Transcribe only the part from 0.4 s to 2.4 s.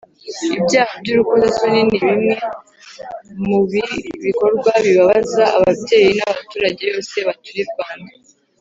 Ibyaha by urukozasoni nibi mwe